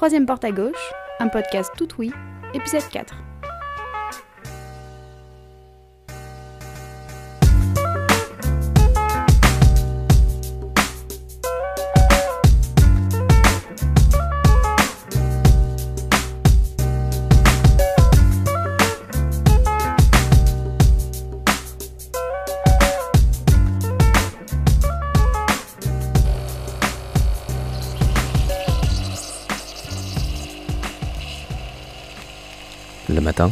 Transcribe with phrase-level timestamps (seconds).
[0.00, 2.10] Troisième porte à gauche, un podcast tout oui,
[2.54, 3.14] épisode 4.
[33.12, 33.50] Le matin,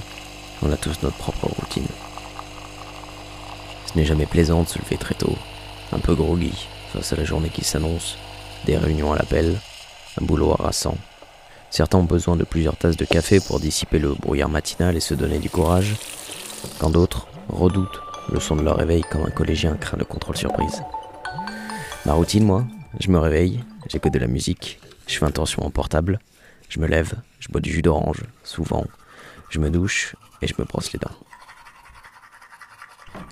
[0.62, 1.86] on a tous notre propre routine.
[3.86, 5.36] Ce n'est jamais plaisant de se lever très tôt,
[5.92, 8.18] un peu groggy face à la journée qui s'annonce,
[8.66, 9.58] des réunions à l'appel,
[10.20, 10.96] un boulot harassant.
[11.70, 15.14] Certains ont besoin de plusieurs tasses de café pour dissiper le brouillard matinal et se
[15.14, 15.96] donner du courage,
[16.78, 18.00] quand d'autres redoutent
[18.32, 20.84] le son de leur réveil comme un collégien craint le contrôle surprise.
[22.06, 22.64] Ma routine, moi,
[23.00, 24.78] je me réveille, j'écoute de la musique,
[25.08, 26.20] je fais attention au portable,
[26.68, 28.84] je me lève, je bois du jus d'orange, souvent,
[29.50, 31.10] je me douche et je me brosse les dents.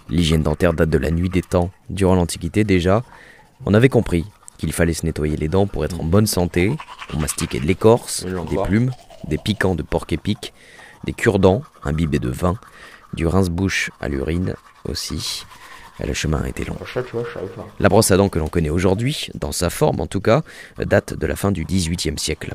[0.08, 1.70] L'hygiène dentaire date de la nuit des temps.
[1.90, 3.02] Durant l'Antiquité déjà,
[3.64, 4.24] on avait compris
[4.58, 6.76] qu'il fallait se nettoyer les dents pour être en bonne santé.
[7.12, 8.92] On mastiquait de l'écorce, des plumes,
[9.28, 10.52] des piquants de porc épic,
[11.04, 12.56] des cure-dents imbibés de vin,
[13.14, 15.44] du rince-bouche à l'urine aussi.
[16.04, 16.76] Le chemin a été long.
[17.80, 20.42] La brosse à dents que l'on connaît aujourd'hui, dans sa forme en tout cas,
[20.78, 22.52] date de la fin du XVIIIe siècle.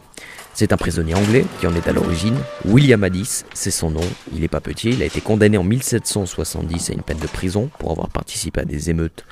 [0.53, 2.38] C'est un prisonnier anglais qui en est à l'origine.
[2.66, 4.02] William Addis, c'est son nom.
[4.33, 7.70] Il n'est pas petit, il a été condamné en 1770 à une peine de prison
[7.80, 9.25] pour avoir participé à des émeutes.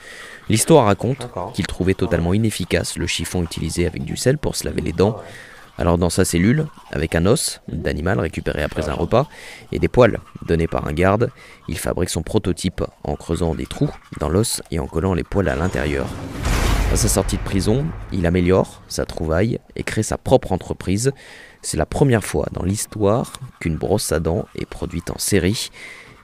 [0.49, 4.81] L'histoire raconte qu'il trouvait totalement inefficace le chiffon utilisé avec du sel pour se laver
[4.81, 5.17] les dents.
[5.79, 9.29] Alors dans sa cellule, avec un os d'animal récupéré après un repas
[9.71, 11.31] et des poils donnés par un garde,
[11.69, 15.47] il fabrique son prototype en creusant des trous dans l'os et en collant les poils
[15.47, 16.09] à l'intérieur.
[16.91, 21.13] À sa sortie de prison, il améliore sa trouvaille et crée sa propre entreprise.
[21.61, 25.69] C'est la première fois dans l'histoire qu'une brosse à dents est produite en série.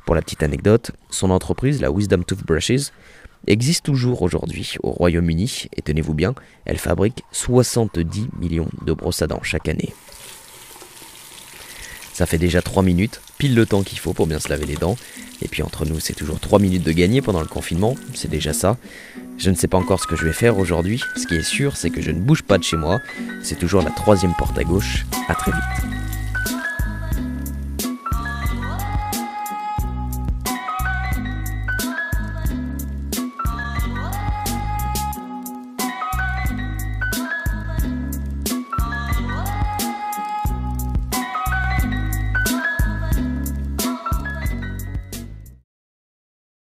[0.06, 2.92] Pour la petite anecdote, son entreprise, la Wisdom Toothbrushes,
[3.48, 6.36] existe toujours aujourd'hui au Royaume-Uni et tenez-vous bien,
[6.66, 9.94] elle fabrique 70 millions de brosses à dents chaque année.
[12.14, 14.76] Ça fait déjà 3 minutes, pile le temps qu'il faut pour bien se laver les
[14.76, 14.96] dents.
[15.42, 18.54] Et puis entre nous, c'est toujours 3 minutes de gagner pendant le confinement, c'est déjà
[18.54, 18.78] ça.
[19.38, 21.04] Je ne sais pas encore ce que je vais faire aujourd'hui.
[21.18, 23.02] Ce qui est sûr, c'est que je ne bouge pas de chez moi.
[23.44, 25.06] C'est toujours la troisième porte à gauche.
[25.28, 25.95] À très vite.